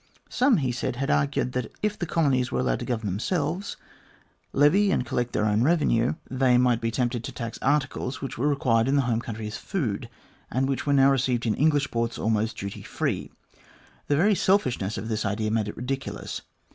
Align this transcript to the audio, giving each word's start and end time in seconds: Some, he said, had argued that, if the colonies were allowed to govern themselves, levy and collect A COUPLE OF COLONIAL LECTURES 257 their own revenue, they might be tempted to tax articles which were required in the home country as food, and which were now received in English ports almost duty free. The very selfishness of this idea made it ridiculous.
Some, 0.31 0.57
he 0.57 0.71
said, 0.71 0.95
had 0.95 1.11
argued 1.11 1.51
that, 1.51 1.71
if 1.83 1.95
the 1.95 2.07
colonies 2.07 2.51
were 2.51 2.59
allowed 2.59 2.79
to 2.79 2.85
govern 2.85 3.05
themselves, 3.05 3.77
levy 4.51 4.89
and 4.89 5.05
collect 5.05 5.35
A 5.35 5.37
COUPLE 5.37 5.51
OF 5.53 5.59
COLONIAL 5.59 5.63
LECTURES 5.63 6.15
257 6.31 6.39
their 6.39 6.41
own 6.41 6.41
revenue, 6.41 6.41
they 6.41 6.57
might 6.57 6.81
be 6.81 6.89
tempted 6.89 7.23
to 7.23 7.31
tax 7.31 7.59
articles 7.61 8.19
which 8.19 8.35
were 8.35 8.47
required 8.47 8.87
in 8.87 8.95
the 8.95 9.03
home 9.03 9.21
country 9.21 9.45
as 9.45 9.57
food, 9.57 10.09
and 10.49 10.67
which 10.67 10.87
were 10.87 10.93
now 10.93 11.11
received 11.11 11.45
in 11.45 11.53
English 11.53 11.91
ports 11.91 12.17
almost 12.17 12.57
duty 12.57 12.81
free. 12.81 13.29
The 14.07 14.15
very 14.17 14.33
selfishness 14.33 14.97
of 14.97 15.07
this 15.07 15.23
idea 15.23 15.51
made 15.51 15.67
it 15.67 15.77
ridiculous. 15.77 16.41